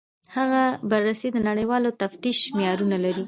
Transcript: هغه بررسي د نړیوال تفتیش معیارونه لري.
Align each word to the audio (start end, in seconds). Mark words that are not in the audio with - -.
هغه 0.35 0.63
بررسي 0.91 1.27
د 1.33 1.37
نړیوال 1.49 1.83
تفتیش 2.01 2.37
معیارونه 2.55 2.97
لري. 3.05 3.19